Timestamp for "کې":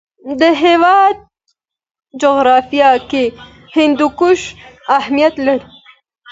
3.09-3.23